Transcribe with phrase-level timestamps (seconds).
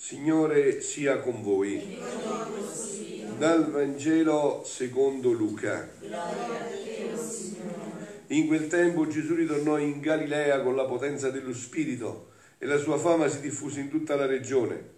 [0.00, 1.98] Signore sia con voi.
[3.36, 5.90] Dal Vangelo secondo Luca.
[8.28, 12.96] In quel tempo Gesù ritornò in Galilea con la potenza dello Spirito e la sua
[12.96, 14.88] fama si diffuse in tutta la regione.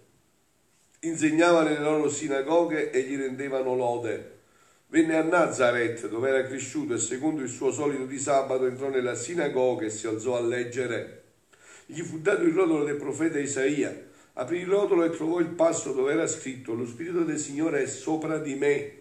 [0.99, 4.39] Insegnava nelle loro sinagoghe e gli rendevano lode.
[4.89, 9.15] Venne a Nazareth, dove era cresciuto, e secondo il suo solito di sabato entrò nella
[9.15, 11.23] sinagoga e si alzò a leggere.
[11.87, 15.91] Gli fu dato il rotolo del profeta Isaia Aprì il rotolo e trovò il passo
[15.91, 18.91] dove era scritto Lo Spirito del Signore è sopra di me,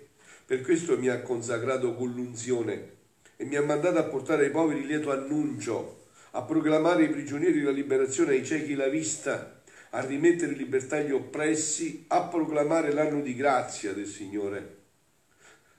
[0.44, 2.98] per questo mi ha consacrato con l'unzione
[3.36, 7.70] e mi ha mandato a portare ai poveri lieto annuncio, a proclamare ai prigionieri la
[7.70, 13.34] liberazione, ai ciechi la vista, a rimettere in libertà gli oppressi, a proclamare l'anno di
[13.36, 14.78] grazia del Signore.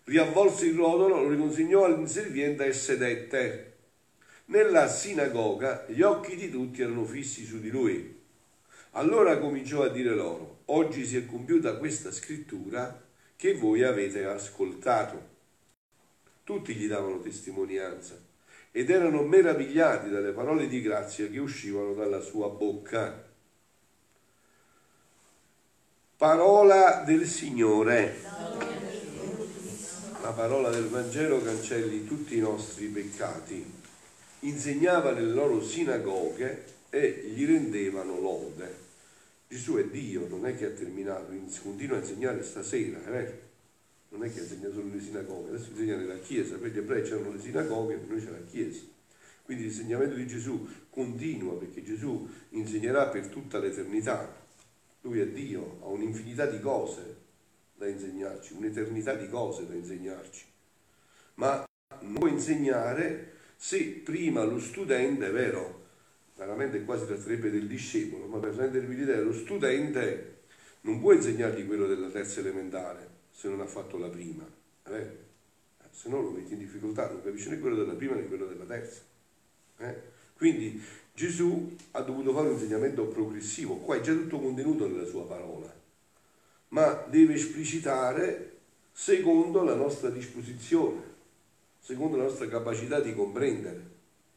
[0.05, 3.73] Riavvolse il rotolo, lo riconsegnò all'inserviente e sedette.
[4.45, 8.20] Nella sinagoga gli occhi di tutti erano fissi su di lui.
[8.91, 13.01] Allora cominciò a dire loro, oggi si è compiuta questa scrittura
[13.37, 15.29] che voi avete ascoltato.
[16.43, 18.19] Tutti gli davano testimonianza
[18.69, 23.29] ed erano meravigliati dalle parole di grazia che uscivano dalla sua bocca.
[26.17, 28.21] Parola del Signore.
[30.21, 33.79] La parola del Vangelo cancelli tutti i nostri peccati.
[34.41, 38.80] Insegnava nelle loro sinagoghe e gli rendevano lode.
[39.51, 43.39] Gesù è Dio, non è che ha terminato, continua a insegnare stasera, eh?
[44.07, 47.33] non è che insegna solo nelle sinagoghe, adesso insegna nella Chiesa, per gli ebrei c'erano
[47.33, 48.79] le sinagoghe, per noi c'è la Chiesa.
[49.43, 54.33] Quindi l'insegnamento di Gesù continua perché Gesù insegnerà per tutta l'eternità.
[55.01, 57.17] Lui è Dio, ha un'infinità di cose
[57.75, 60.45] da insegnarci, un'eternità di cose da insegnarci.
[61.33, 61.61] Ma
[61.99, 65.80] non può insegnare se prima lo studente, è vero,
[66.41, 70.39] veramente quasi tratterebbe del discepolo, ma per rendervi l'idea, lo studente
[70.81, 74.43] non può insegnargli quello della terza elementare se non ha fatto la prima,
[74.87, 75.29] eh?
[75.91, 78.63] se no lo metti in difficoltà, non capisce né quello della prima né quello della
[78.63, 79.01] terza.
[79.77, 80.01] Eh?
[80.35, 80.81] Quindi
[81.13, 85.71] Gesù ha dovuto fare un insegnamento progressivo, qua è già tutto contenuto nella sua parola,
[86.69, 88.57] ma deve esplicitare
[88.91, 91.01] secondo la nostra disposizione,
[91.79, 93.89] secondo la nostra capacità di comprendere.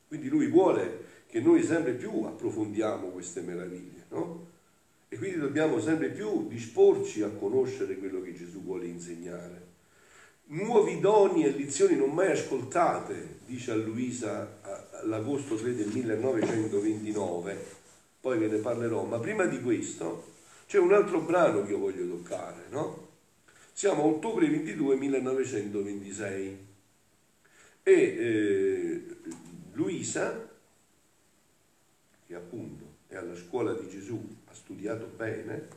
[0.07, 1.04] Quindi lui vuole
[1.35, 4.47] che noi sempre più approfondiamo queste meraviglie, no?
[5.09, 9.63] E quindi dobbiamo sempre più disporci a conoscere quello che Gesù vuole insegnare.
[10.45, 14.61] Nuovi doni e lezioni non mai ascoltate, dice a Luisa
[15.03, 17.59] all'agosto 3 del 1929,
[18.21, 20.35] poi ve ne parlerò, ma prima di questo
[20.69, 23.09] c'è un altro brano che io voglio toccare, no?
[23.73, 26.67] Siamo a ottobre 22 1926
[27.83, 29.07] e eh,
[29.73, 30.53] Luisa
[32.35, 35.69] che appunto è alla scuola di Gesù, ha studiato bene,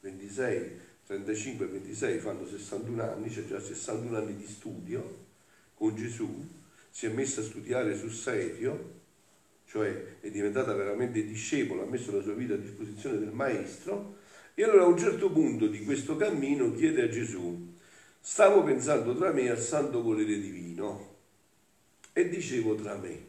[0.00, 5.26] 26, 35 e 26 fanno 61 anni, c'è già 61 anni di studio
[5.74, 6.48] con Gesù,
[6.88, 8.98] si è messa a studiare sul serio,
[9.66, 14.16] cioè è diventata veramente discepola, ha messo la sua vita a disposizione del Maestro,
[14.54, 17.76] e allora a un certo punto di questo cammino chiede a Gesù,
[18.18, 21.16] stavo pensando tra me al santo volere divino
[22.12, 23.28] e dicevo tra me,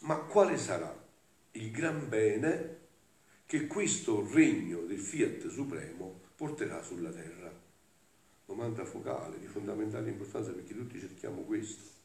[0.00, 0.97] ma quale sarà
[1.58, 2.76] il gran bene
[3.44, 7.52] che questo regno del Fiat Supremo porterà sulla terra.
[8.46, 11.96] Domanda focale, di fondamentale importanza perché tutti cerchiamo questo.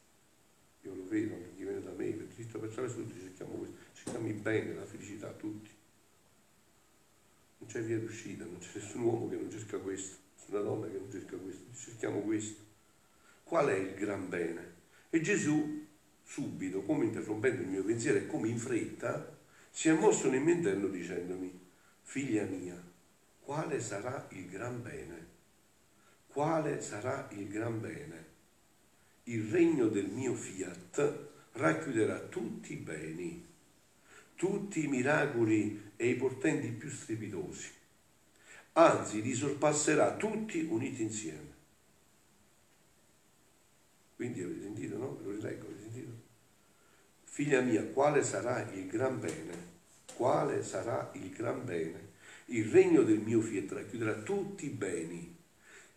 [0.82, 3.76] Io lo vedo anche chi viene da me, per Cristo per attraverso tutti cerchiamo questo,
[3.92, 5.70] cerchiamo il bene, la felicità, tutti.
[7.58, 10.98] Non c'è via d'uscita, non c'è nessun uomo che non cerca questo, nessuna donna che
[10.98, 12.62] non cerca questo, cerchiamo questo.
[13.44, 14.72] Qual è il gran bene?
[15.10, 15.86] E Gesù
[16.22, 19.34] subito, come interrompendo il mio pensiero e come in fretta,
[19.76, 21.52] si è mosso nel mio interno dicendomi,
[22.02, 22.80] figlia mia,
[23.40, 25.26] quale sarà il gran bene?
[26.28, 28.24] Quale sarà il gran bene?
[29.24, 33.44] Il regno del mio fiat racchiuderà tutti i beni,
[34.36, 37.72] tutti i miracoli e i portenti più strepitosi,
[38.74, 41.52] anzi li sorpasserà tutti uniti insieme.
[44.14, 45.16] Quindi avete sentito, no?
[45.16, 46.12] Ve lo rileggo, avete sentito?
[47.34, 49.72] Figlia mia, quale sarà il gran bene?
[50.14, 52.12] Quale sarà il gran bene?
[52.44, 55.36] Il regno del mio fiat racchiuderà tutti i beni,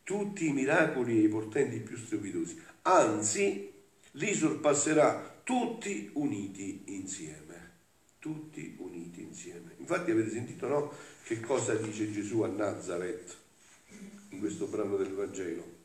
[0.02, 3.72] tutti i miracoli e i portenti più strepitosi, anzi
[4.14, 7.74] li sorpasserà tutti uniti insieme.
[8.18, 9.76] Tutti uniti insieme.
[9.78, 10.92] Infatti avete sentito no?
[11.22, 13.38] Che cosa dice Gesù a Nazareth
[14.30, 15.76] in questo brano del Vangelo?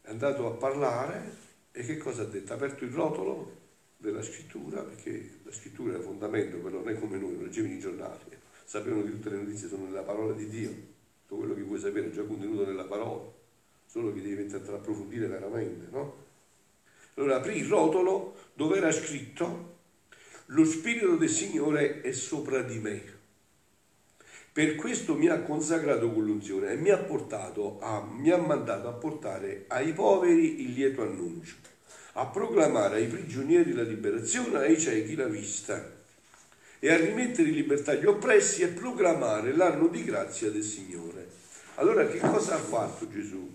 [0.00, 1.45] È andato a parlare
[1.78, 2.54] e che cosa ha detto?
[2.54, 3.64] Ha aperto il rotolo
[3.98, 7.78] della scrittura, perché la scrittura è il fondamento, però non è come noi, leggevi i
[7.78, 8.18] giornali,
[8.64, 12.06] sapevano che tutte le notizie sono nella parola di Dio, tutto quello che vuoi sapere
[12.06, 13.30] è già contenuto nella parola,
[13.84, 16.24] solo che devi mettere a approfondire veramente, no?
[17.16, 19.74] Allora aprì il rotolo dove era scritto
[20.46, 23.15] lo Spirito del Signore è sopra di me.
[24.56, 28.88] Per questo mi ha consacrato con l'unzione e mi ha, portato a, mi ha mandato
[28.88, 31.56] a portare ai poveri il lieto annuncio,
[32.14, 35.94] a proclamare ai prigionieri la liberazione, ai ciechi la vista
[36.78, 41.28] e a rimettere in libertà gli oppressi e proclamare l'anno di grazia del Signore.
[41.74, 43.54] Allora che cosa ha fatto Gesù?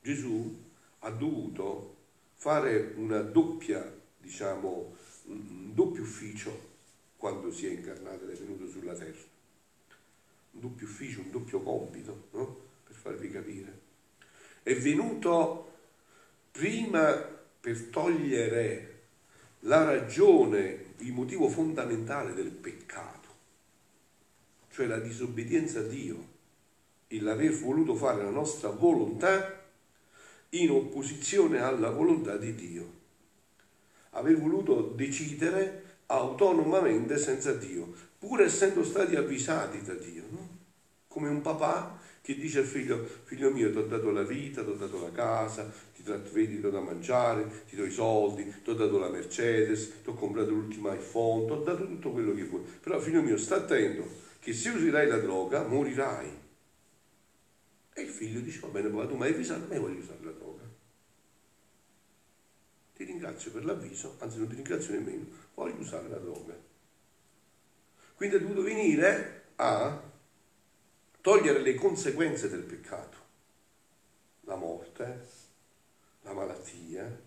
[0.00, 0.62] Gesù
[1.00, 1.96] ha dovuto
[2.36, 3.84] fare una doppia,
[4.16, 4.94] diciamo,
[5.24, 6.68] un doppio ufficio
[7.16, 9.29] quando si è incarnato ed è venuto sulla terra.
[10.52, 12.68] Un doppio ufficio, un doppio compito, no?
[12.84, 13.78] per farvi capire.
[14.62, 15.72] È venuto
[16.50, 17.12] prima
[17.60, 19.00] per togliere
[19.60, 23.28] la ragione il motivo fondamentale del peccato,
[24.70, 26.28] cioè la disobbedienza a Dio,
[27.08, 29.58] il l'aver voluto fare la nostra volontà
[30.50, 32.92] in opposizione alla volontà di Dio,
[34.10, 40.58] aver voluto decidere autonomamente senza Dio, pur essendo stati avvisati da Dio, no?
[41.08, 44.68] come un papà che dice al figlio, figlio mio ti ho dato la vita, ti
[44.68, 48.68] ho dato la casa, ti vedi, ti do da mangiare, ti do i soldi, ti
[48.68, 52.44] ho dato la Mercedes, ti ho comprato l'ultimo iPhone, ti ho dato tutto quello che
[52.44, 52.62] vuoi.
[52.62, 54.06] Però figlio mio, sta attento
[54.38, 56.38] che se userai la droga morirai.
[57.94, 60.18] E il figlio dice, va bene, papà, tu mi hai avvisato, ma io voglio usare
[60.22, 60.62] la droga.
[62.94, 65.24] Ti ringrazio per l'avviso, anzi non ti ringrazio nemmeno,
[65.54, 66.69] voglio usare la droga.
[68.20, 69.98] Quindi è dovuto venire a
[71.22, 73.16] togliere le conseguenze del peccato,
[74.42, 75.26] la morte,
[76.20, 77.18] la malattia,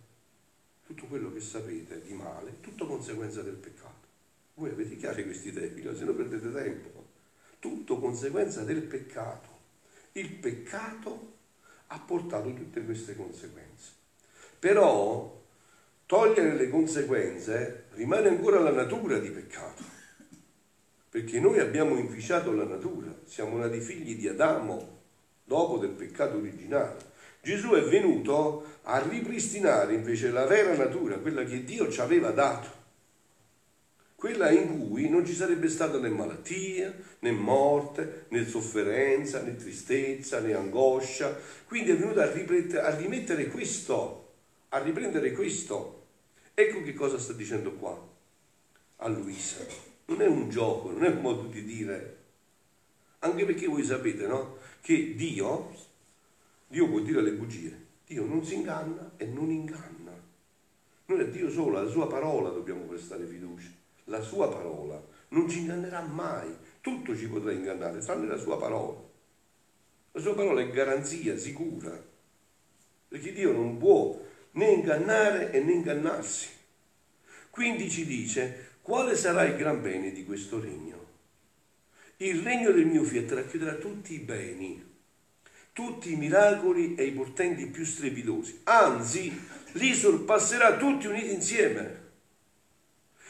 [0.86, 4.06] tutto quello che sapete di male, tutto conseguenza del peccato.
[4.54, 7.06] Voi avete chiari questi temi, se no perdete tempo.
[7.58, 9.50] Tutto conseguenza del peccato.
[10.12, 11.34] Il peccato
[11.88, 13.94] ha portato tutte queste conseguenze.
[14.60, 15.42] Però
[16.06, 19.93] togliere le conseguenze rimane ancora la natura di peccato
[21.14, 25.02] perché noi abbiamo inficiato la natura, siamo nati figli di Adamo
[25.44, 26.98] dopo del peccato originale.
[27.40, 32.68] Gesù è venuto a ripristinare invece la vera natura, quella che Dio ci aveva dato,
[34.16, 40.40] quella in cui non ci sarebbe stata né malattia, né morte, né sofferenza, né tristezza,
[40.40, 41.38] né angoscia.
[41.68, 44.32] Quindi è venuto a, ripre- a rimettere questo,
[44.70, 46.06] a riprendere questo.
[46.56, 48.02] Ecco che cosa sta dicendo qua
[48.96, 52.18] a Luisa non è un gioco, non è un modo di dire.
[53.20, 54.58] Anche perché voi sapete, no?
[54.82, 55.74] Che Dio,
[56.68, 57.86] Dio può dire le bugie.
[58.06, 60.12] Dio non si inganna e non inganna.
[61.06, 63.70] Noi a Dio solo, alla sua parola dobbiamo prestare fiducia.
[64.06, 66.54] La sua parola non ci ingannerà mai.
[66.82, 69.00] Tutto ci potrà ingannare, tranne la sua parola.
[70.12, 71.98] La sua parola è garanzia sicura.
[73.08, 74.20] Perché Dio non può
[74.52, 76.50] né ingannare e né ingannarsi.
[77.50, 81.06] Quindi ci dice, quale sarà il gran bene di questo regno?
[82.18, 84.84] Il regno del mio fiat racchiuderà tutti i beni,
[85.72, 89.32] tutti i miracoli e i portenti più strepitosi, anzi
[89.72, 92.02] li sorpasserà tutti uniti insieme.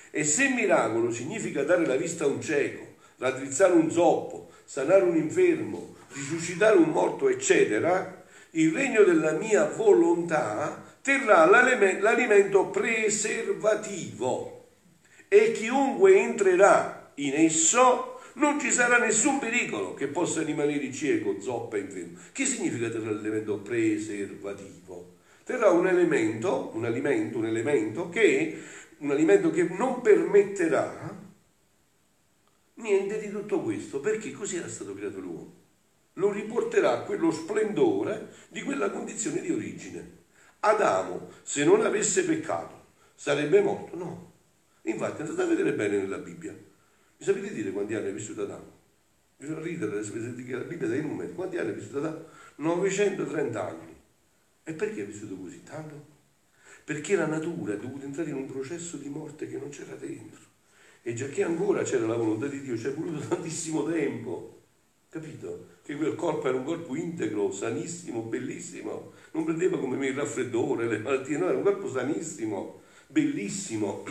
[0.10, 5.16] E se miracolo significa dare la vista a un cieco, raddrizzare un zoppo, sanare un
[5.16, 14.62] infermo, risuscitare un morto, eccetera, il regno della mia volontà terrà l'alimento preservativo
[15.34, 21.78] e chiunque entrerà in esso non ci sarà nessun pericolo che possa rimanere cieco, zoppa,
[21.78, 22.20] infermo.
[22.32, 25.16] Che significa terrà l'elemento preservativo?
[25.44, 28.62] Terrà un elemento, un alimento, un elemento che,
[29.00, 31.20] un alimento che non permetterà
[32.76, 35.54] niente di tutto questo, perché così era stato creato l'uomo.
[36.14, 40.18] Lo riporterà a quello splendore di quella condizione di origine.
[40.60, 42.82] Adamo, se non avesse peccato,
[43.16, 43.98] sarebbe morto?
[43.98, 44.33] No,
[44.84, 46.52] Infatti andate a vedere bene nella Bibbia.
[46.52, 48.82] Mi sapete dire quanti anni ha vissuto Adamo?
[49.38, 51.34] Bisogna ridere Bibbia dai numeri.
[51.34, 52.26] Quanti anni ha vissuto Adamo?
[52.56, 53.96] 930 anni.
[54.64, 56.12] E perché ha vissuto così tanto?
[56.84, 60.42] Perché la natura è dovuta entrare in un processo di morte che non c'era dentro.
[61.02, 64.62] E già che ancora c'era la volontà di Dio, ci è voluto tantissimo tempo.
[65.10, 65.68] Capito?
[65.84, 69.14] Che quel corpo era un corpo integro, sanissimo, bellissimo.
[69.32, 74.04] Non prendeva come me il raffreddore, le malattie, no, era un corpo sanissimo, bellissimo.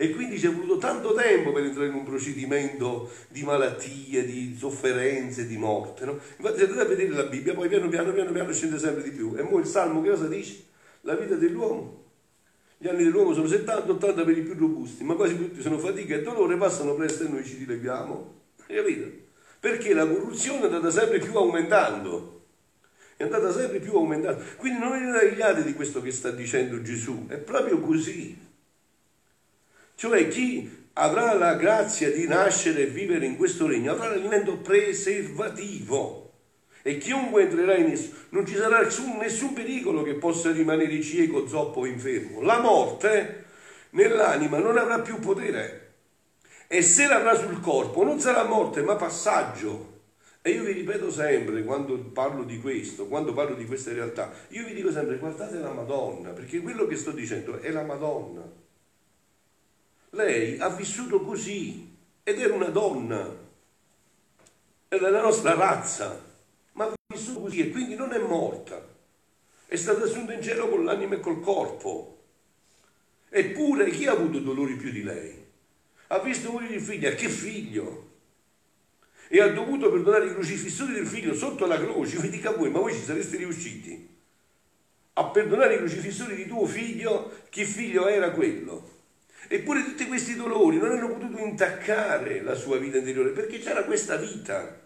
[0.00, 4.54] E quindi ci è voluto tanto tempo per entrare in un procedimento di malattie, di
[4.56, 6.04] sofferenze, di morte.
[6.04, 6.20] No?
[6.36, 9.10] Infatti se andate a vedere la Bibbia, poi piano piano, piano piano scende sempre di
[9.10, 9.34] più.
[9.36, 10.66] E ora il Salmo che cosa dice?
[11.00, 12.04] La vita dell'uomo.
[12.78, 16.14] Gli anni dell'uomo sono 70, 80 per i più robusti, ma quasi tutti sono fatica
[16.14, 18.34] e dolore, passano presto e noi ci dileghiamo.
[18.68, 19.10] Hai capito?
[19.58, 22.44] Perché la corruzione è andata sempre più aumentando.
[23.16, 24.44] È andata sempre più aumentando.
[24.58, 27.26] Quindi non vi meravigliate di questo che sta dicendo Gesù.
[27.26, 28.46] È proprio così.
[29.98, 36.34] Cioè chi avrà la grazia di nascere e vivere in questo regno avrà l'alimento preservativo
[36.82, 41.48] e chiunque entrerà in esso non ci sarà nessun, nessun pericolo che possa rimanere cieco,
[41.48, 42.42] zoppo o infermo.
[42.42, 43.46] La morte
[43.90, 45.94] nell'anima non avrà più potere
[46.68, 49.96] e se l'avrà sul corpo non sarà morte ma passaggio.
[50.42, 54.64] E io vi ripeto sempre, quando parlo di questo, quando parlo di queste realtà, io
[54.64, 58.66] vi dico sempre guardate la Madonna, perché quello che sto dicendo è la Madonna.
[60.10, 63.46] Lei ha vissuto così ed era una donna,
[64.88, 66.24] è della nostra razza,
[66.72, 68.96] ma ha vissuto così e quindi non è morta.
[69.66, 72.16] È stata assunta in cielo con l'anima e col corpo.
[73.28, 75.44] Eppure chi ha avuto dolori più di lei?
[76.06, 78.06] Ha visto morire il figlio, che figlio?
[79.28, 82.16] E ha dovuto perdonare i crocifissori del figlio sotto la croce.
[82.18, 84.08] Vi dica voi, ma voi ci sareste riusciti?
[85.12, 88.96] A perdonare i crocifissori di tuo figlio, che figlio era quello?
[89.50, 94.16] Eppure tutti questi dolori non hanno potuto intaccare la sua vita interiore perché c'era questa
[94.16, 94.78] vita,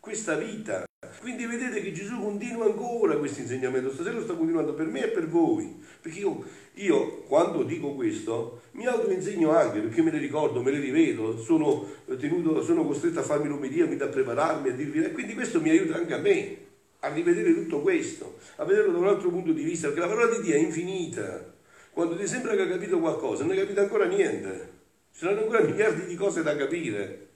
[0.00, 0.84] questa vita.
[1.20, 5.08] Quindi vedete che Gesù continua ancora questo insegnamento, stasera lo sta continuando per me e
[5.08, 10.60] per voi, perché io, io quando dico questo mi autoinsegno anche, perché me ne ricordo,
[10.60, 15.04] me ne rivedo, sono, tenuto, sono costretto a farmi l'omelia, mi da prepararmi, a dirvi,
[15.04, 16.56] e quindi questo mi aiuta anche a me
[16.98, 20.36] a rivedere tutto questo, a vederlo da un altro punto di vista, perché la parola
[20.36, 21.53] di Dio è infinita.
[21.94, 24.72] Quando ti sembra che hai capito qualcosa, non hai capito ancora niente.
[25.12, 27.28] Ci saranno ancora miliardi di cose da capire,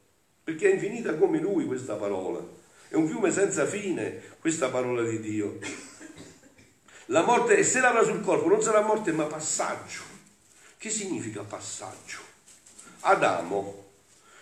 [0.43, 2.45] perché è infinita come lui questa parola.
[2.89, 5.61] È un fiume senza fine questa parola di Dio.
[7.07, 10.03] La morte, se l'avrà sul corpo, non sarà morte ma passaggio.
[10.77, 12.19] Che significa passaggio?
[13.03, 13.87] Adamo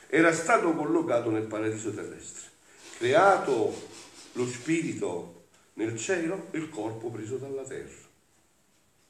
[0.06, 2.48] era stato collocato nel paradiso terrestre,
[2.96, 3.88] creato
[4.32, 8.04] lo spirito nel cielo e il corpo preso dalla terra.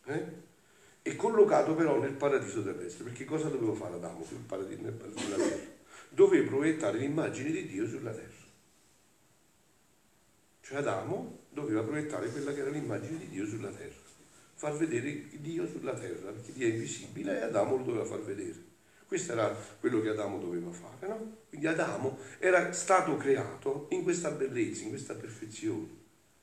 [0.06, 0.45] Eh?
[1.06, 3.04] E collocato però nel paradiso terrestre.
[3.04, 5.74] Perché cosa doveva fare Adamo sul paradiso, nel della terra?
[6.08, 8.44] Doveva proiettare l'immagine di Dio sulla terra.
[10.62, 13.94] Cioè Adamo doveva proiettare quella che era l'immagine di Dio sulla terra,
[14.54, 18.64] far vedere Dio sulla terra, perché Dio è invisibile e Adamo lo doveva far vedere.
[19.06, 21.36] Questo era quello che Adamo doveva fare, no?
[21.48, 25.88] Quindi Adamo era stato creato in questa bellezza, in questa perfezione,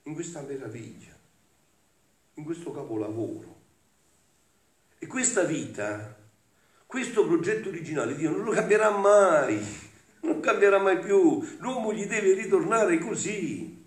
[0.04, 1.14] in questa meraviglia,
[2.36, 3.63] in questo capolavoro.
[5.04, 6.16] E questa vita,
[6.86, 9.62] questo progetto originale, Dio non lo cambierà mai,
[10.22, 11.46] non cambierà mai più.
[11.60, 13.86] L'uomo gli deve ritornare così,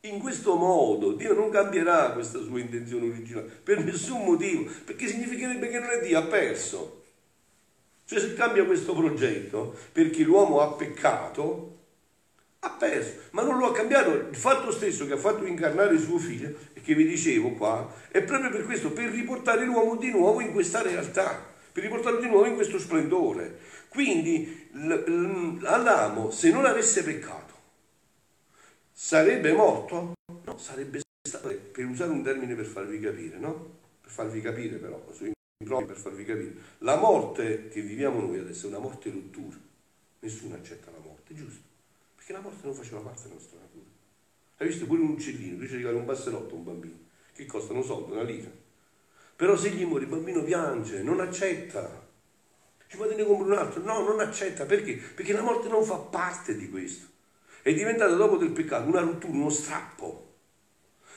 [0.00, 1.12] in questo modo.
[1.12, 6.00] Dio non cambierà questa sua intenzione originale per nessun motivo, perché significherebbe che non è
[6.00, 7.02] Dio, ha perso.
[8.06, 11.80] Cioè se cambia questo progetto perché l'uomo ha peccato,
[12.60, 14.10] ha perso, ma non lo ha cambiato.
[14.30, 16.54] Il fatto stesso che ha fatto incarnare suo figlio,
[16.86, 20.82] che vi dicevo qua, è proprio per questo, per riportare l'uomo di nuovo in questa
[20.82, 23.58] realtà, per riportarlo di nuovo in questo splendore.
[23.88, 24.68] Quindi
[25.64, 27.54] Adamo, se non avesse peccato,
[28.92, 30.12] sarebbe morto?
[30.44, 33.78] No, sarebbe stato, per usare un termine per farvi capire, no?
[34.00, 36.54] Per farvi capire però, per farvi capire.
[36.78, 39.56] La morte che viviamo noi adesso è una morte rottura.
[40.20, 41.62] Nessuno accetta la morte, giusto?
[42.14, 43.65] Perché la morte non faceva parte della nostra natura.
[44.58, 46.96] Hai visto pure un uccellino, invece di arrivare un passerotto a un bambino,
[47.34, 48.50] che costa un soldo, una lira.
[49.36, 52.04] Però se gli muore il bambino piange, non accetta.
[52.88, 53.82] Ci va ne compra un altro?
[53.82, 54.64] No, non accetta.
[54.64, 54.94] Perché?
[54.94, 57.06] Perché la morte non fa parte di questo.
[57.60, 60.24] È diventata dopo del peccato una rottura, uno strappo.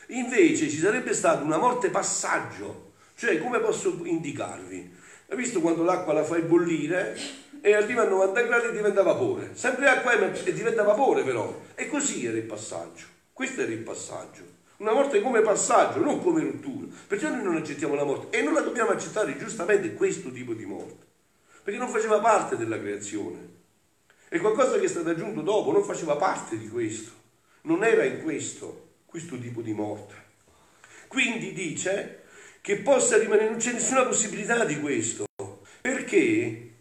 [0.07, 2.93] Invece ci sarebbe stata una morte passaggio.
[3.15, 4.97] Cioè, come posso indicarvi?
[5.27, 7.15] Hai visto quando l'acqua la fai bollire
[7.61, 9.51] e arriva a 90 gradi e diventa vapore.
[9.53, 10.11] Sempre acqua
[10.43, 11.61] e diventa vapore però.
[11.75, 13.18] E così era il passaggio.
[13.39, 14.43] Questo era il passaggio.
[14.79, 16.87] Una morte come passaggio, non come rottura.
[17.07, 20.65] Perciò noi non accettiamo la morte e non la dobbiamo accettare giustamente questo tipo di
[20.65, 21.05] morte.
[21.63, 23.37] Perché non faceva parte della creazione.
[24.27, 27.11] È qualcosa che è stato aggiunto dopo, non faceva parte di questo.
[27.61, 30.15] Non era in questo, questo tipo di morte.
[31.07, 32.23] Quindi dice
[32.59, 35.27] che possa rimanere, non c'è nessuna possibilità di questo.
[35.79, 36.73] Perché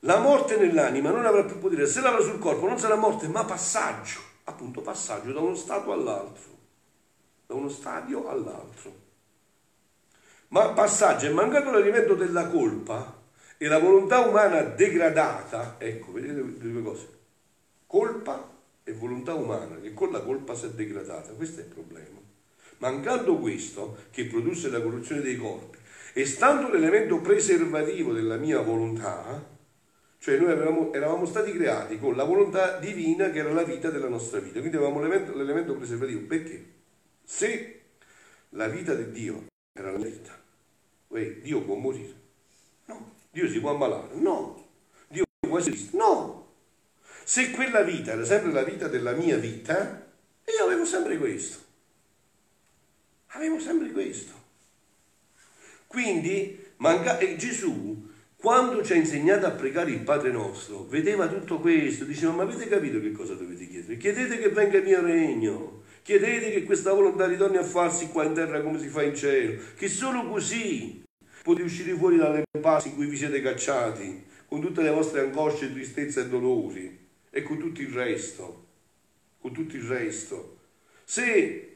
[0.00, 3.46] la morte nell'anima non avrà più potere, se l'avrà sul corpo non sarà morte, ma
[3.46, 6.50] passaggio, appunto passaggio da uno stato all'altro,
[7.46, 9.00] da uno stadio all'altro.
[10.48, 13.20] Ma passaggio è mancato l'alimento della colpa
[13.56, 17.08] e la volontà umana degradata, ecco, vedete le due cose,
[17.86, 18.50] colpa
[18.84, 22.20] e volontà umana, che con la colpa si è degradata, questo è il problema.
[22.78, 25.78] Mancando questo, che produsse la corruzione dei corpi,
[26.14, 29.51] E stando l'elemento preservativo della mia volontà,
[30.22, 34.06] cioè noi avevamo, eravamo stati creati con la volontà divina che era la vita della
[34.06, 36.20] nostra vita, quindi avevamo l'elemento, l'elemento preservativo.
[36.28, 36.64] Perché?
[37.24, 37.80] Se
[38.50, 40.40] la vita di Dio era la vita,
[41.08, 42.14] Dio può morire?
[42.84, 43.14] No.
[43.32, 44.14] Dio si può ammalare?
[44.14, 44.64] No.
[45.08, 45.96] Dio può essere visto?
[45.96, 46.52] No.
[47.24, 50.06] Se quella vita era sempre la vita della mia vita,
[50.44, 51.58] io avevo sempre questo.
[53.30, 54.34] Avevo sempre questo.
[55.88, 58.10] Quindi manca- Gesù,
[58.42, 62.66] quando ci ha insegnato a pregare il Padre nostro, vedeva tutto questo, diceva, ma avete
[62.66, 63.96] capito che cosa dovete chiedere?
[63.96, 68.34] Chiedete che venga il mio regno, chiedete che questa volontà ritorni a farsi qua in
[68.34, 71.04] terra come si fa in cielo, che solo così
[71.44, 75.72] potete uscire fuori dalle passi in cui vi siete cacciati, con tutte le vostre angosce,
[75.72, 76.98] tristezze e dolori
[77.30, 78.66] e con tutto il resto,
[79.38, 80.58] con tutto il resto.
[81.04, 81.71] Se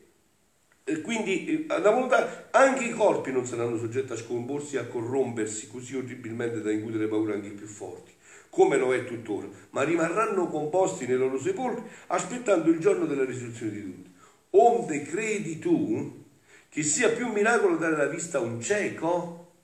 [0.88, 5.66] e quindi la volontà, anche i corpi non saranno soggetti a scomporsi e a corrompersi
[5.66, 8.12] così orribilmente da incutere paura anche i più forti,
[8.50, 13.73] come lo è tuttora, ma rimarranno composti nei loro sepolcri aspettando il giorno della risurrezione
[13.73, 14.11] di tutti.
[14.50, 16.23] Onde credi tu
[16.69, 19.55] che sia più miracolo dare la vista a un cieco,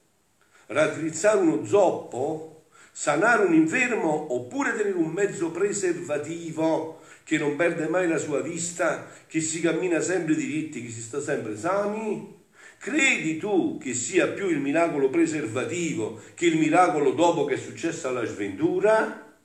[0.66, 4.34] raddrizzare uno zoppo, sanare un infermo?
[4.34, 10.00] Oppure tenere un mezzo preservativo che non perde mai la sua vista, che si cammina
[10.00, 12.40] sempre diritti, che si sta sempre sani?
[12.78, 18.10] Credi tu che sia più il miracolo preservativo che il miracolo dopo che è successa
[18.10, 19.36] la sventura?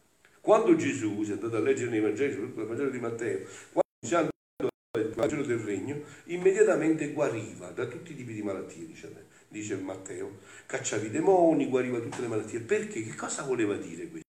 [0.41, 3.39] Quando Gesù, si è andato a leggere nei Vangeli, soprattutto il Vangelo di Matteo,
[3.71, 4.33] quando si è andato
[4.97, 9.11] al Vangelo del Regno, immediatamente guariva da tutti i tipi di malattie, dice
[9.49, 12.59] dice Matteo, cacciava i demoni, guariva tutte le malattie.
[12.59, 13.03] Perché?
[13.03, 14.27] Che cosa voleva dire questo?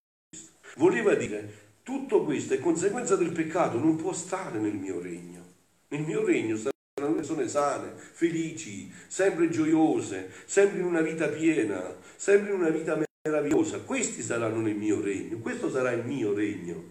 [0.77, 5.43] Voleva dire tutto questo è conseguenza del peccato, non può stare nel mio regno.
[5.89, 11.83] Nel mio regno saranno persone sane, felici, sempre gioiose, sempre in una vita piena,
[12.15, 13.79] sempre in una vita meravigliosa.
[13.79, 16.85] Questi saranno nel mio regno, questo sarà il mio regno.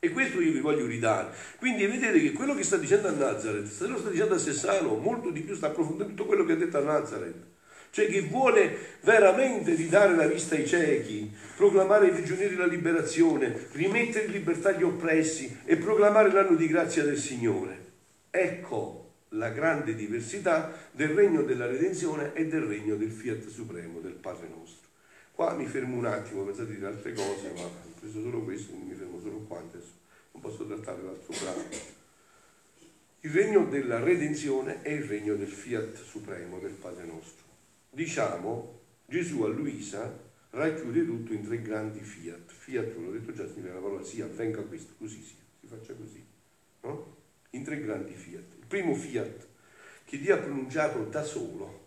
[0.00, 1.32] E questo io vi voglio ridare.
[1.58, 4.96] Quindi vedete che quello che sta dicendo a Nazareth, se lo sta dicendo a Sessano,
[4.96, 7.55] molto di più sta approfondendo tutto quello che ha detto a Nazareth.
[7.90, 14.26] Cioè che vuole veramente ridare la vista ai ciechi, proclamare ai prigionieri la liberazione, rimettere
[14.26, 17.84] in libertà gli oppressi e proclamare l'anno di grazia del Signore.
[18.30, 24.12] Ecco la grande diversità del regno della redenzione e del regno del fiat supremo, del
[24.12, 24.88] Padre nostro.
[25.32, 28.92] Qua mi fermo un attimo, pensate di altre cose, ma ho preso solo questo, quindi
[28.92, 29.92] mi fermo solo qua adesso,
[30.32, 31.64] non posso trattare l'altro brano.
[33.20, 37.35] Il regno della redenzione è il regno del fiat supremo, del Padre nostro.
[37.96, 42.52] Diciamo, Gesù a Luisa racchiude tutto in tre grandi fiat.
[42.52, 46.22] Fiat, l'ho detto già, significa la parola sia, avvenga questo, così sia, si faccia così.
[46.82, 47.16] No?
[47.52, 48.52] In tre grandi fiat.
[48.58, 49.46] Il primo fiat,
[50.04, 51.86] che Dio ha pronunciato da solo,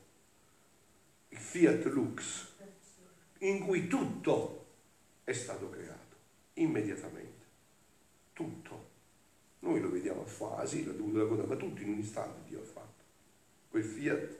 [1.27, 2.55] il fiat lux,
[3.41, 4.65] in cui tutto
[5.23, 6.15] è stato creato,
[6.53, 7.45] immediatamente.
[8.33, 8.89] Tutto.
[9.59, 12.65] Noi lo vediamo a fasi, la dovuta cosa, ma tutto in un istante Dio ha
[12.65, 13.03] fatto.
[13.69, 14.38] Quel fiat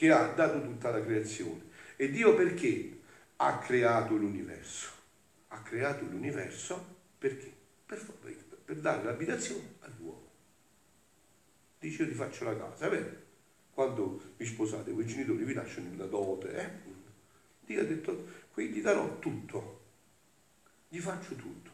[0.00, 1.60] che ha dato tutta la creazione.
[1.96, 3.00] E Dio perché
[3.36, 4.88] ha creato l'universo?
[5.48, 7.52] Ha creato l'universo perché?
[7.84, 8.02] Per,
[8.64, 10.30] per dare l'abitazione all'uomo.
[11.78, 13.14] Dice io ti faccio la casa, vero?
[13.72, 16.70] Quando vi sposate, voi genitori vi lasciano una dote, eh?
[17.66, 19.80] Dio ha detto, qui gli darò tutto,
[20.88, 21.70] gli faccio tutto.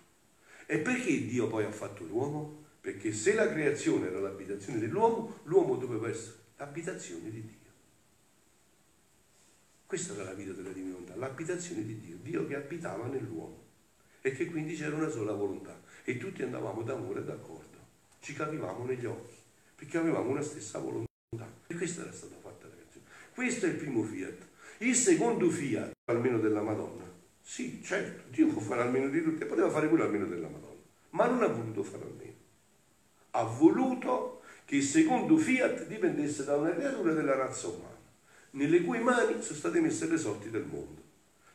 [0.67, 2.65] E perché Dio poi ha fatto l'uomo?
[2.81, 7.66] Perché se la creazione era l'abitazione dell'uomo, l'uomo doveva essere l'abitazione di Dio.
[9.87, 13.63] Questa era la vita della divinità, l'abitazione di Dio, Dio che abitava nell'uomo
[14.21, 17.79] e che quindi c'era una sola volontà e tutti andavamo d'amore e d'accordo,
[18.19, 19.37] ci capivamo negli occhi
[19.77, 21.07] perché avevamo una stessa volontà
[21.69, 23.07] e questa era stata fatta la creazione.
[23.33, 24.39] Questo è il primo fiat.
[24.79, 27.05] Il secondo fiat, almeno della Madonna,
[27.41, 31.27] sì, certo, Dio può fare almeno di tutti, poteva fare quello almeno della Madonna, ma
[31.27, 32.35] non ha voluto fare almeno.
[33.31, 37.96] Ha voluto che il secondo fiat dipendesse da una creatura della razza umana,
[38.51, 41.03] nelle cui mani sono state messe le sorti del mondo.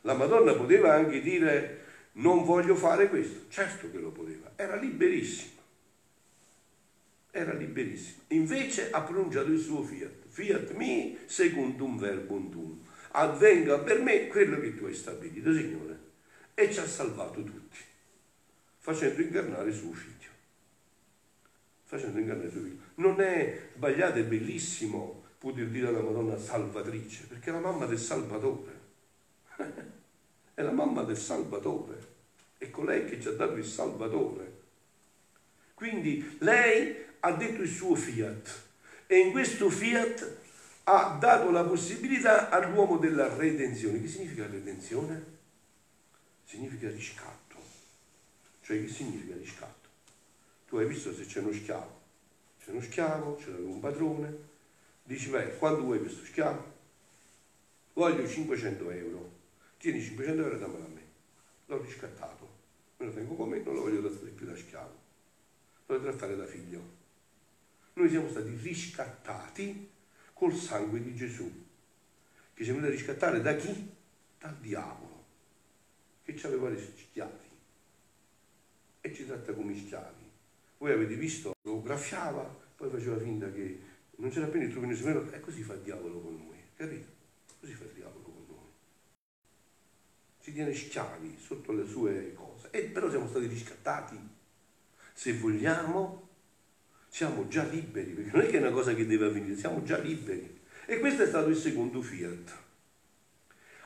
[0.02, 1.80] La Madonna poteva anche dire
[2.12, 5.60] non voglio fare questo, certo che lo poteva, era liberissima,
[7.30, 8.22] era liberissima.
[8.28, 12.80] Invece ha pronunciato il suo fiat, fiat mi secundum verbum tuum
[13.12, 16.00] avvenga per me quello che tu hai stabilito, Signore.
[16.54, 17.78] E ci ha salvato tutti,
[18.78, 20.30] facendo incarnare suo figlio.
[21.84, 22.80] Facendo incarnare suo figlio.
[22.96, 27.98] Non è sbagliato, è bellissimo poter dire alla Madonna salvatrice, perché è la mamma del
[27.98, 28.80] Salvatore.
[30.54, 32.10] è la mamma del Salvatore.
[32.56, 34.60] È colei che ci ha dato il Salvatore.
[35.74, 38.62] Quindi lei ha detto il suo fiat
[39.08, 40.36] e in questo fiat
[40.84, 44.00] ha dato la possibilità all'uomo della redenzione.
[44.00, 45.24] Che significa redenzione?
[46.44, 47.56] Significa riscatto.
[48.60, 49.88] Cioè che significa riscatto?
[50.68, 52.00] Tu hai visto se c'è uno schiavo.
[52.62, 54.50] C'è uno schiavo, c'è un padrone,
[55.02, 56.72] dici, beh, quando vuoi questo schiavo?
[57.94, 59.30] Voglio 500 euro.
[59.78, 61.02] Tieni 500 euro e dammelo a me.
[61.66, 62.48] L'ho riscattato.
[62.98, 65.00] Me lo tengo con me, non lo voglio trattare più da schiavo.
[65.86, 67.00] Lo voglio trattare da figlio.
[67.94, 69.90] Noi siamo stati riscattati
[70.32, 71.50] col sangue di Gesù.
[72.54, 73.90] Che siamo venuti a riscattare da chi?
[74.38, 75.24] Dal diavolo.
[76.22, 77.50] Che ci aveva reso schiavi.
[79.00, 80.30] E ci tratta come schiavi.
[80.78, 82.42] Voi avete visto, lo graffiava,
[82.76, 83.80] poi faceva finta che
[84.22, 87.06] non c'era appena il trucco nemmeno, e così fa il diavolo con noi, capito?
[87.58, 88.70] Così fa il diavolo con noi.
[90.40, 92.68] Ci tiene schiavi sotto le sue cose.
[92.70, 94.16] E però siamo stati riscattati.
[95.12, 96.28] Se vogliamo,
[97.08, 99.98] siamo già liberi, perché non è che è una cosa che deve avvenire, siamo già
[99.98, 100.60] liberi.
[100.86, 102.56] E questo è stato il secondo fiat.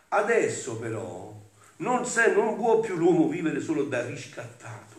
[0.09, 4.96] Adesso però non, se, non può più l'uomo vivere solo da riscattato.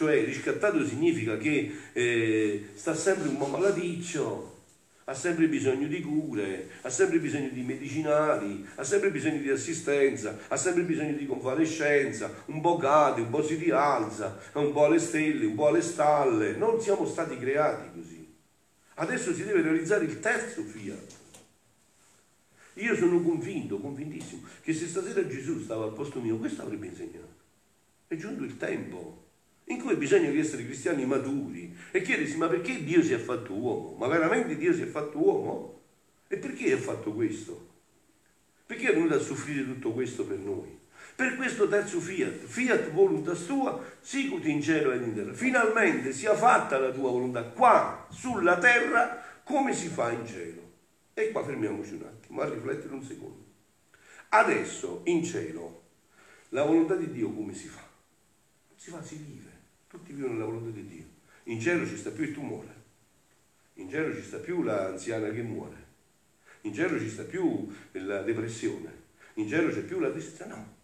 [0.00, 4.62] Cioè riscattato significa che eh, sta sempre un po' malaticcio,
[5.04, 10.38] ha sempre bisogno di cure, ha sempre bisogno di medicinali, ha sempre bisogno di assistenza,
[10.48, 15.00] ha sempre bisogno di convalescenza, un po' cade, un po' si rialza, un po' alle
[15.00, 16.56] stelle, un po' alle stalle.
[16.56, 18.26] Non siamo stati creati così.
[18.94, 21.14] Adesso si deve realizzare il terzo fiat.
[22.76, 27.36] Io sono convinto, convintissimo, che se stasera Gesù stava al posto mio, questo avrebbe insegnato.
[28.06, 29.28] È giunto il tempo
[29.70, 33.96] in cui bisogna essere cristiani maturi e chiedersi ma perché Dio si è fatto uomo?
[33.98, 35.80] Ma veramente Dio si è fatto uomo?
[36.26, 37.68] E perché ha fatto questo?
[38.66, 40.78] Perché è venuto a soffrire tutto questo per noi?
[41.14, 45.32] Per questo terzo fiat, fiat voluntas tua, sicut in cielo ed in terra.
[45.34, 50.60] Finalmente sia fatta la tua volontà qua sulla terra come si fa in cielo.
[51.14, 53.44] E qua fermiamoci un attimo, a riflettere un secondo.
[54.30, 55.82] Adesso in cielo
[56.50, 57.86] la volontà di Dio come si fa?
[58.76, 59.49] Si fa, si vive.
[59.90, 61.04] Tutti vivono la volontà di Dio.
[61.44, 62.74] In cielo ci sta più il tumore,
[63.74, 65.84] in cielo ci sta più l'anziana che muore,
[66.60, 69.02] in cielo ci sta più la depressione,
[69.34, 70.46] in cielo c'è più la tristezza.
[70.46, 70.76] No,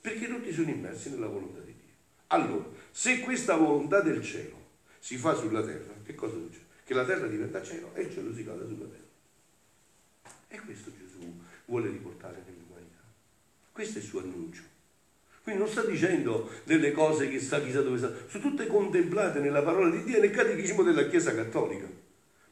[0.00, 1.94] perché tutti sono immersi nella volontà di Dio.
[2.28, 4.64] Allora, se questa volontà del cielo
[5.00, 6.66] si fa sulla terra, che cosa succede?
[6.84, 10.34] Che la terra diventa cielo e il cielo si cade sulla terra.
[10.46, 13.02] E questo Gesù vuole riportare nell'umanità.
[13.72, 14.62] Questo è il suo annuncio.
[15.46, 19.62] Quindi non sta dicendo delle cose che sa chissà dove sta, sono tutte contemplate nella
[19.62, 21.86] parola di Dio e nel catechismo della Chiesa Cattolica.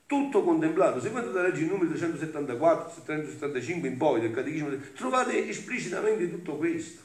[0.06, 1.00] Tutto contemplato.
[1.00, 6.30] Se voi andate a leggere il numero 374, 375 in poi del catechismo, trovate esplicitamente
[6.30, 7.00] tutto questo.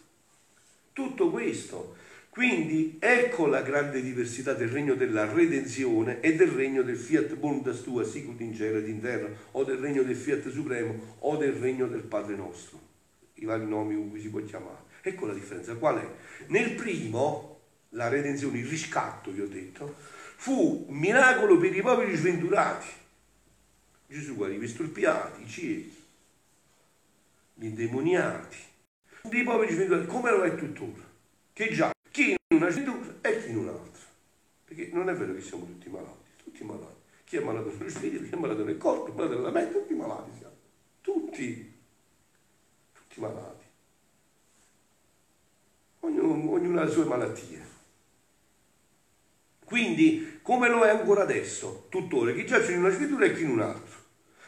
[0.94, 1.96] Tutto questo.
[2.30, 7.82] Quindi ecco la grande diversità del regno della redenzione e del regno del fiat voluntas
[7.82, 11.54] tua, sicut in cielo ed in terra, o del regno del fiat supremo, o del
[11.54, 12.80] regno del Padre nostro.
[13.34, 14.89] I vari nomi con cui si può chiamare.
[15.02, 16.16] Ecco la differenza, qual è?
[16.48, 17.60] Nel primo,
[17.90, 19.96] la redenzione, il riscatto, vi ho detto,
[20.36, 22.88] fu un miracolo per i poveri sventurati.
[24.08, 26.04] Gesù guarì i storpiati, i ciechi,
[27.54, 28.58] gli indemoniati,
[29.24, 31.04] dei poveri sventurati, come lo è tuttora,
[31.54, 34.08] che già chi in una sventura e chi in un'altra.
[34.66, 36.98] Perché non è vero che siamo tutti malati, tutti malati.
[37.24, 39.74] Chi è malato nello spirito, chi è malato nel corpo, chi è malato nella mente,
[39.74, 40.56] tutti malati siamo.
[41.02, 41.74] Tutti,
[42.94, 43.59] tutti malati
[46.02, 47.68] ognuno, ognuno ha le sue malattie.
[49.64, 53.52] Quindi, come lo è ancora adesso, tuttora, chi giace in una scrittura e chi in
[53.52, 53.98] un altro.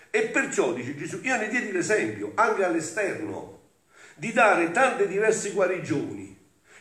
[0.10, 3.60] E perciò, dice Gesù, io ne diedi l'esempio, anche all'esterno,
[4.16, 6.38] di dare tante diverse guarigioni,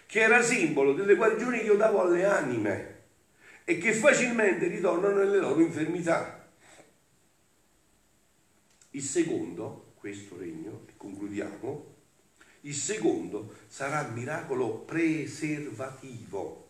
[0.06, 3.02] che era simbolo delle guarigioni che io davo alle anime
[3.64, 6.48] e che facilmente ritornano nelle loro infermità.
[8.92, 11.89] Il secondo, questo regno, e concludiamo,
[12.62, 16.68] il secondo sarà miracolo preservativo,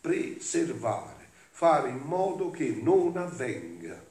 [0.00, 4.02] preservare, fare in modo che non avvenga.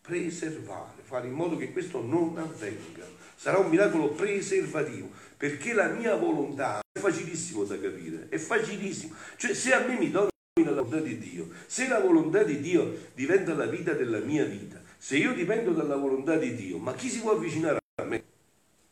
[0.00, 3.04] Preservare, fare in modo che questo non avvenga.
[3.34, 9.14] Sarà un miracolo preservativo, perché la mia volontà è facilissimo da capire, è facilissimo.
[9.36, 10.30] Cioè se a me mi domina
[10.70, 14.80] la volontà di Dio, se la volontà di Dio diventa la vita della mia vita,
[14.96, 18.27] se io dipendo dalla volontà di Dio, ma chi si può avvicinare a me?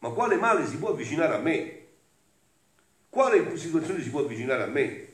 [0.06, 1.78] Ma quale male si può avvicinare a me?
[3.10, 5.04] Quale situazione si può avvicinare a me?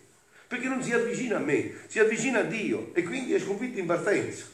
[0.46, 3.87] Perché non si avvicina a me, si avvicina a Dio e quindi è sconfitto in
[3.87, 4.44] partenza.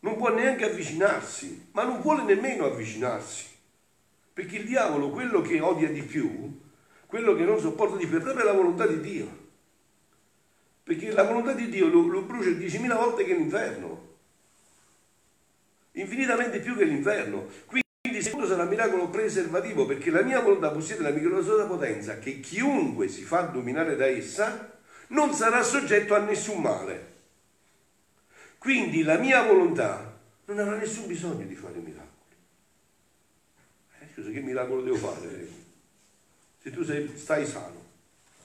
[0.00, 3.48] Non può neanche avvicinarsi, ma non vuole nemmeno avvicinarsi.
[4.32, 6.58] Perché il diavolo, quello che odia di più,
[7.06, 9.50] quello che non sopporta di più, è proprio la volontà di Dio.
[10.82, 14.16] Perché la volontà di Dio lo, lo brucia 10.000 volte che l'inferno.
[15.92, 17.50] infinitamente più che l'inferno.
[18.02, 23.06] Quindi secondo sarà miracolo preservativo perché la mia volontà possiede la micrososa potenza che chiunque
[23.06, 24.76] si fa dominare da essa
[25.10, 27.10] non sarà soggetto a nessun male.
[28.58, 32.34] Quindi la mia volontà non avrà nessun bisogno di fare miracoli.
[34.00, 35.48] Eh, scusa, che miracolo devo fare?
[36.58, 37.84] Se tu sei, stai sano,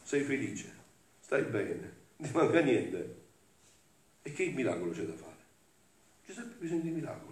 [0.04, 0.72] sei felice,
[1.20, 3.16] stai bene, non ti manca niente,
[4.22, 5.36] e che miracolo c'è da fare?
[6.26, 7.27] C'è sempre bisogno di miracolo.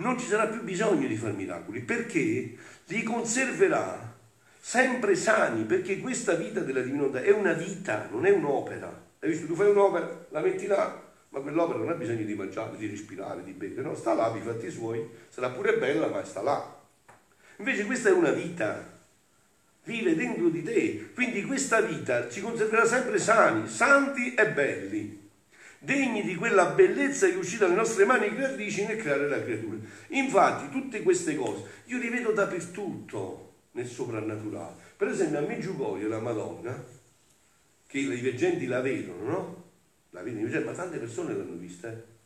[0.00, 4.14] Non ci sarà più bisogno di fare miracoli perché li conserverà
[4.60, 9.06] sempre sani, perché questa vita della divinità è una vita, non è un'opera.
[9.18, 9.46] Hai visto?
[9.46, 13.42] Tu fai un'opera, la metti là, ma quell'opera non ha bisogno di mangiare, di respirare,
[13.42, 16.80] di bere, no, sta là, vi fatti suoi, sarà pure bella, ma sta là.
[17.56, 18.88] Invece questa è una vita,
[19.82, 25.17] vive dentro di te, quindi questa vita ci conserverà sempre sani, santi e belli
[25.78, 29.76] degni di quella bellezza che uscita dalle nostre mani creatrici nel creare la creatura.
[30.08, 34.74] Infatti, tutte queste cose io li vedo dappertutto nel soprannaturale.
[34.96, 36.84] Per esempio, a Meggiugorio la Madonna,
[37.86, 39.64] che i veggenti la vedono, no?
[40.10, 42.16] La vedono, ma tante persone l'hanno vista, eh?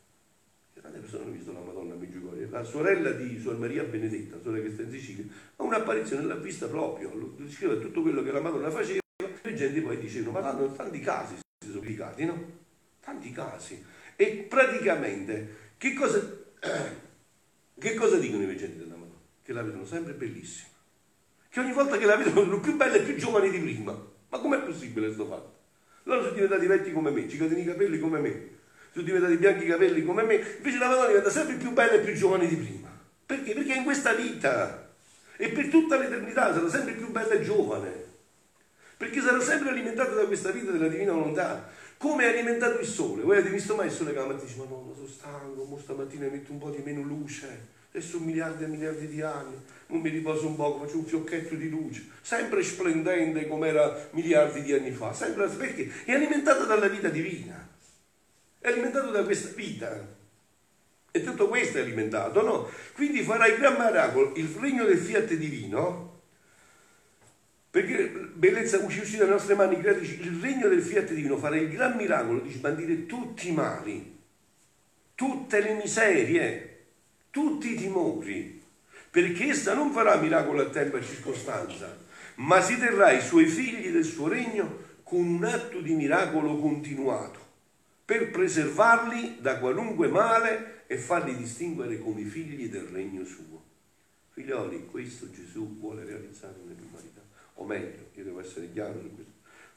[0.81, 2.49] Tante persone hanno visto la Madonna a Meggiugorio.
[2.49, 6.67] La sorella di Suor Maria Benedetta, sorella che sta in Sicilia, ha un'apparizione, l'ha vista
[6.67, 10.99] proprio, descrive tutto quello che la Madonna faceva, i veggenti poi dicevano, ma tanto tanti
[10.99, 12.61] casi si sono applicati, no?
[13.03, 13.83] Tanti casi.
[14.15, 16.19] E praticamente, che cosa,
[17.79, 19.19] che cosa dicono i veggenti della Madonna?
[19.43, 20.69] Che la vedono sempre bellissima.
[21.49, 24.11] Che ogni volta che la vedono sono più belle e più giovani di prima.
[24.29, 25.61] Ma com'è possibile questo fatto?
[26.03, 28.49] Loro sono diventati vecchi come me, ci cadono i capelli come me,
[28.91, 31.99] sono diventati bianchi i capelli come me, invece la Madonna diventa sempre più bella e
[31.99, 32.89] più giovane di prima.
[33.25, 33.53] Perché?
[33.53, 34.91] Perché in questa vita
[35.37, 38.11] e per tutta l'eternità sarà sempre più bella e giovane.
[38.97, 41.69] Perché sarà sempre alimentata da questa vita della divina volontà.
[42.03, 43.21] Come è alimentato il sole?
[43.21, 45.79] Voi avete visto mai il sole che la mattina dice, ma no, sono stanco, mo
[45.81, 49.55] stamattina metto un po' di meno luce, adesso miliardi e miliardi di anni,
[49.87, 54.63] non mi riposo un po', faccio un fiocchetto di luce, sempre splendente come era miliardi
[54.63, 57.69] di anni fa, sempre perché è alimentato dalla vita divina,
[58.59, 60.05] è alimentato da questa vita.
[61.09, 62.69] E tutto questo è alimentato, no?
[62.95, 66.12] Quindi farà il gran miracolo, il regno del fiat divino,
[67.73, 71.95] perché bellezza uscì dalle nostre mani creatrici, il regno del fiat divino farà il gran
[71.95, 74.15] miracolo di sbandire tutti i mali,
[75.15, 76.83] tutte le miserie,
[77.31, 78.61] tutti i timori,
[79.09, 81.97] perché essa non farà miracolo a tempo e circostanza,
[82.35, 87.39] ma si terrà i suoi figli del suo regno con un atto di miracolo continuato,
[88.05, 93.63] per preservarli da qualunque male e farli distinguere come figli del regno suo.
[94.29, 97.12] Figlioli, questo Gesù vuole realizzare nell'umanità
[97.55, 99.31] o meglio, io devo essere chiaro su questo,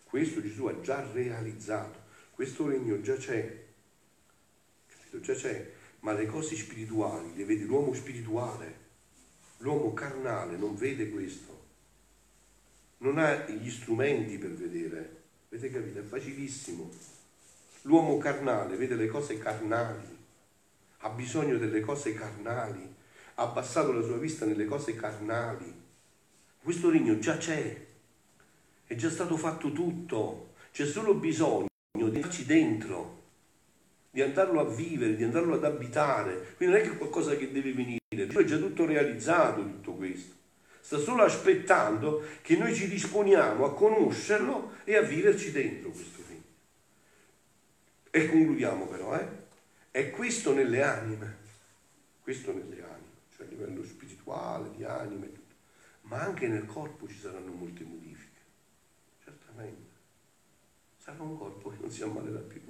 [0.05, 2.01] questo Gesù ha già realizzato,
[2.33, 3.65] questo regno già c'è,
[4.87, 5.21] capito?
[5.21, 8.85] Già c'è, ma le cose spirituali le vede l'uomo spirituale,
[9.59, 11.65] l'uomo carnale non vede questo,
[12.99, 15.99] non ha gli strumenti per vedere, avete capito?
[15.99, 16.91] È facilissimo.
[17.83, 20.17] L'uomo carnale vede le cose carnali,
[20.99, 22.95] ha bisogno delle cose carnali,
[23.35, 25.76] ha abbassato la sua vista nelle cose carnali
[26.66, 27.87] questo regno già c'è,
[28.87, 33.22] è già stato fatto tutto, c'è solo bisogno di farci dentro,
[34.11, 36.55] di andarlo a vivere, di andarlo ad abitare.
[36.57, 40.35] Quindi non è che è qualcosa che deve venire, è già tutto realizzato tutto questo.
[40.81, 46.42] Sta solo aspettando che noi ci disponiamo a conoscerlo e a viverci dentro questo regno.
[48.11, 49.29] E concludiamo però, eh?
[49.92, 51.37] È questo nelle anime,
[52.22, 55.46] questo nelle anime, cioè a livello spirituale, di anime, tutto
[56.07, 58.40] ma anche nel corpo ci saranno molte modifiche,
[59.23, 59.95] certamente.
[60.99, 62.61] Sarà un corpo che non si ammalerà più,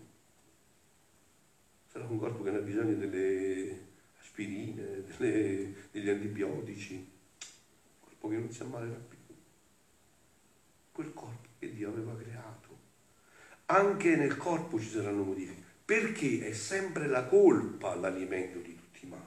[1.87, 3.85] sarà un corpo che non ha bisogno delle
[4.21, 9.17] aspirine, delle, degli antibiotici, un corpo che non si ammalerà più.
[10.93, 12.85] Quel corpo che Dio aveva creato.
[13.67, 19.09] Anche nel corpo ci saranno modifiche, perché è sempre la colpa l'alimento di tutti i
[19.09, 19.23] mali.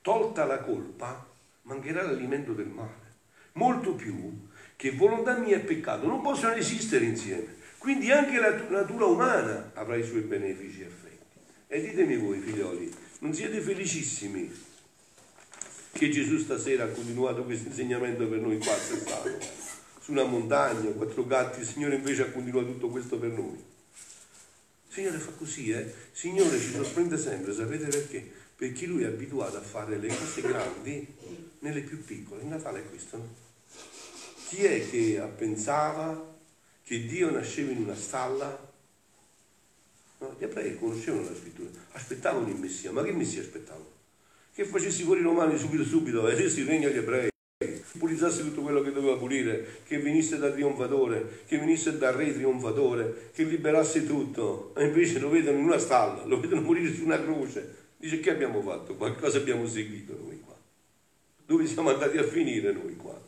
[0.00, 1.32] Tolta la colpa,
[1.64, 3.12] mancherà l'alimento del male.
[3.52, 7.62] Molto più che volontà mia e peccato non possono esistere insieme.
[7.78, 11.38] Quindi anche la natura umana avrà i suoi benefici effetti.
[11.66, 14.50] E ditemi voi, figlioli, non siete felicissimi
[15.92, 19.38] che Gesù stasera ha continuato questo insegnamento per noi qua a Sestano,
[20.00, 23.54] su una montagna, quattro gatti, il Signore invece ha continuato tutto questo per noi.
[23.54, 25.92] Il Signore fa così, eh?
[26.10, 28.32] Signore ci sorprende sempre, sapete perché?
[28.56, 31.06] Perché Lui è abituato a fare le cose grandi
[31.58, 32.42] nelle più piccole.
[32.42, 33.28] Il Natale è questo, no?
[34.48, 36.32] Chi è che pensava
[36.84, 38.72] che Dio nasceva in una stalla?
[40.18, 40.36] No?
[40.38, 43.90] Gli ebrei conoscevano la scrittura, aspettavano il Messia, ma che Messia aspettavano?
[44.54, 47.30] Che facessi fuori i romani subito subito, e facessi il regno agli ebrei,
[47.98, 53.30] pulizzasse tutto quello che doveva pulire, che venisse da trionfatore, che venisse da re trionfatore,
[53.32, 57.20] che liberasse tutto, e invece lo vedono in una stalla, lo vedono morire su una
[57.20, 57.82] croce.
[58.04, 58.96] Dice che abbiamo fatto?
[58.96, 60.54] Qualcosa abbiamo seguito noi qua.
[61.46, 63.18] Dove siamo andati a finire noi qua?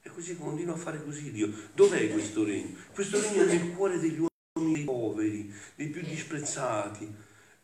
[0.00, 1.52] E così continua a fare così Dio.
[1.74, 2.74] Dov'è questo regno?
[2.94, 7.06] Questo regno è nel cuore degli uomini dei poveri, dei più disprezzati.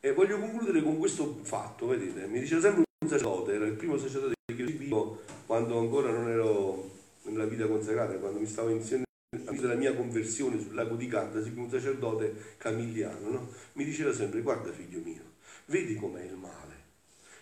[0.01, 3.97] E voglio concludere con questo fatto, vedete, mi diceva sempre un sacerdote, era il primo
[3.97, 6.91] sacerdote che io seguivo quando ancora non ero
[7.23, 9.07] nella vita consacrata, quando mi stavo iniziando
[9.47, 13.49] la mia conversione sul lago di Garda, un sacerdote camigliano, no?
[13.75, 15.08] mi diceva sempre, guarda figlio mio,
[15.69, 16.77] vedi com'è il male.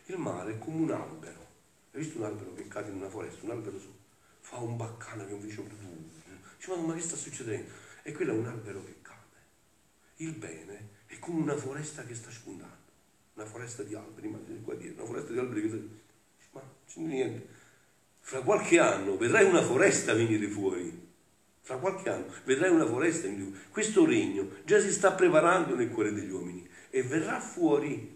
[0.06, 1.44] Il male è come un albero.
[1.92, 3.44] Hai visto un albero che cade in una foresta?
[3.44, 3.92] Un albero su,
[4.40, 5.64] fa un baccano che un vicino
[6.56, 7.70] dice, ma, che sta succedendo?
[8.02, 9.16] E quello è un albero che cade.
[10.16, 12.92] Il bene è come una foresta che sta spuntando,
[13.34, 15.76] una foresta di alberi, immaginate qua dietro, una foresta di alberi che sta...
[16.52, 17.48] Ma non c'è niente.
[18.20, 21.04] Fra qualche anno vedrai una foresta venire fuori.
[21.60, 23.68] Fra qualche anno vedrai una foresta venire fuori.
[23.70, 28.15] Questo regno già si sta preparando nel cuore degli uomini e verrà fuori.